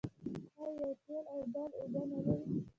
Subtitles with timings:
[0.63, 2.35] آیا یوه تېل او بل اوبه نلري؟